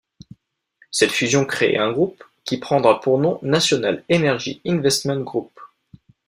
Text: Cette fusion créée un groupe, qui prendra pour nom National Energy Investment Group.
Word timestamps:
Cette 0.89 1.11
fusion 1.11 1.45
créée 1.45 1.77
un 1.77 1.91
groupe, 1.91 2.23
qui 2.43 2.57
prendra 2.57 2.99
pour 3.01 3.19
nom 3.19 3.37
National 3.43 4.03
Energy 4.11 4.59
Investment 4.65 5.19
Group. 5.19 5.51